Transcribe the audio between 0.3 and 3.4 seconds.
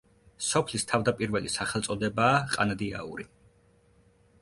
სოფლის თავდაპირველი სახელწოდებაა ყანდიაური.